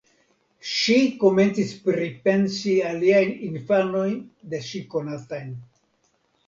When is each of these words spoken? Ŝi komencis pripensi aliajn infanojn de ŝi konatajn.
Ŝi 0.69 0.95
komencis 1.23 1.75
pripensi 1.89 2.73
aliajn 2.93 3.37
infanojn 3.51 4.19
de 4.55 4.67
ŝi 4.71 4.85
konatajn. 4.97 5.55